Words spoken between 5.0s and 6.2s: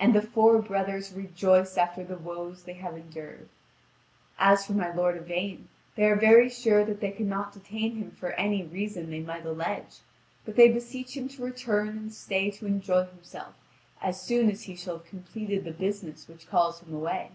Yvain they are